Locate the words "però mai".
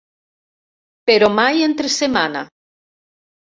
1.11-1.63